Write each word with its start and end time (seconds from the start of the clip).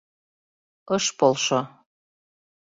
Ыш 0.95 1.05
полшо... 1.17 1.59